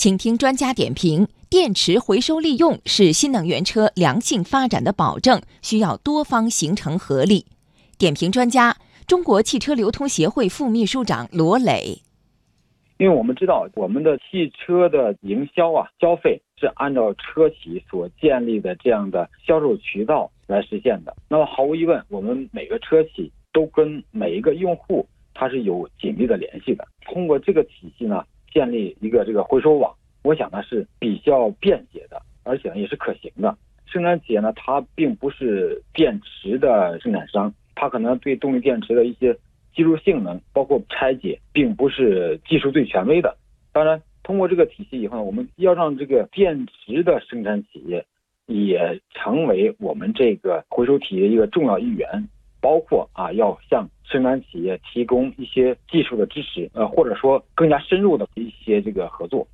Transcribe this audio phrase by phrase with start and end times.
[0.00, 7.44] 请听专家点评：电池回收利用是新能源车良性发展的保证，需要多方形成合力。
[7.98, 8.74] 点评专家：
[9.06, 11.98] 中国汽车流通协会副秘书长罗磊。
[12.96, 21.14] 因为我们知道，我们的汽车的营销啊，消费是按照车企所建立的这样的销售渠道来实现的。
[21.28, 26.88] 那么毫无疑问，我们每个车企都跟每一个用户它是有紧密的联系的。
[27.04, 33.56] 通过这个体系呢，建立一个这个回收网，我想呢是比较便捷的，而且呢也是可行的。
[33.86, 39.36] 生产企业呢，它并不是电池的生产商，它可能对动力电池的一些。
[39.72, 43.36] 技术性能包括拆解，并不是技术最权威的。
[43.72, 48.04] 当然，通过这个体系以后，我们要让这个电池的生产企业
[48.46, 52.28] 也成为我们这个回收体的一个重要一员。
[52.60, 52.99] 包括
[53.32, 59.46] 要向生产企业提供一些技术的支持，呃，或者说更加深入的一些这个合作。